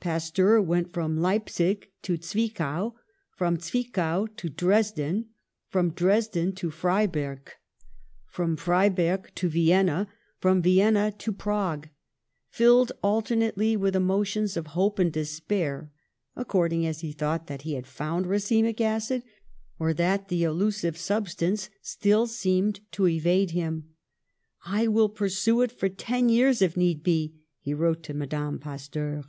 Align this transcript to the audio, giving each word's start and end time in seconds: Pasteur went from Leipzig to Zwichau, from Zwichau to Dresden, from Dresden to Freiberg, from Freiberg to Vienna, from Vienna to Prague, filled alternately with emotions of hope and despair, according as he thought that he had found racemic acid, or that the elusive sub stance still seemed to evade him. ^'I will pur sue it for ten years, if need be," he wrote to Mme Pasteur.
Pasteur 0.00 0.60
went 0.62 0.92
from 0.92 1.16
Leipzig 1.16 1.88
to 2.02 2.18
Zwichau, 2.18 2.94
from 3.30 3.58
Zwichau 3.58 4.26
to 4.36 4.48
Dresden, 4.50 5.30
from 5.68 5.90
Dresden 5.92 6.54
to 6.56 6.70
Freiberg, 6.70 7.48
from 8.26 8.56
Freiberg 8.56 9.34
to 9.34 9.48
Vienna, 9.48 10.06
from 10.38 10.60
Vienna 10.60 11.10
to 11.12 11.32
Prague, 11.32 11.88
filled 12.48 12.92
alternately 13.02 13.78
with 13.78 13.96
emotions 13.96 14.58
of 14.58 14.68
hope 14.68 14.98
and 14.98 15.12
despair, 15.12 15.90
according 16.36 16.86
as 16.86 17.00
he 17.00 17.12
thought 17.12 17.46
that 17.46 17.62
he 17.62 17.72
had 17.74 17.86
found 17.86 18.26
racemic 18.26 18.80
acid, 18.82 19.22
or 19.78 19.92
that 19.94 20.28
the 20.28 20.44
elusive 20.44 20.98
sub 20.98 21.28
stance 21.30 21.70
still 21.80 22.26
seemed 22.26 22.80
to 22.92 23.06
evade 23.06 23.50
him. 23.52 23.90
^'I 24.66 24.88
will 24.88 25.08
pur 25.10 25.30
sue 25.30 25.62
it 25.62 25.72
for 25.72 25.88
ten 25.88 26.28
years, 26.30 26.60
if 26.62 26.76
need 26.76 27.02
be," 27.02 27.42
he 27.58 27.72
wrote 27.72 28.02
to 28.04 28.14
Mme 28.14 28.58
Pasteur. 28.58 29.24